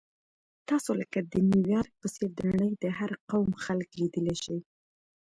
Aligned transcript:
تاسو 0.69 0.91
لکه 1.01 1.19
د 1.31 1.33
نیویارک 1.49 1.93
په 2.01 2.07
څېر 2.13 2.29
د 2.35 2.39
نړۍ 2.51 2.71
د 2.83 2.85
هر 2.99 3.11
قوم 3.29 3.49
خلک 3.63 3.89
لیدلی 4.01 4.35
شئ. 4.43 4.57